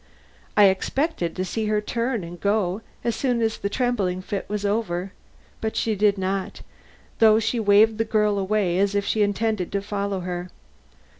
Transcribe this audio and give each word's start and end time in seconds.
I 0.57 0.63
expected 0.63 1.35
to 1.35 1.45
see 1.45 1.67
her 1.67 1.79
turn 1.79 2.23
and 2.23 2.39
go 2.41 2.81
as 3.03 3.15
soon 3.15 3.39
as 3.39 3.57
her 3.57 3.69
trembling 3.69 4.23
fit 4.23 4.49
was 4.49 4.65
over, 4.65 5.13
but 5.61 5.75
she 5.75 5.93
did 5.93 6.17
not, 6.17 6.61
though 7.19 7.37
she 7.37 7.59
waved 7.59 7.99
the 7.99 8.03
girl 8.03 8.39
away 8.39 8.79
as 8.79 8.95
if 8.95 9.05
she 9.05 9.21
intended 9.21 9.71
to 9.73 9.79
follow 9.83 10.21
her. 10.21 10.49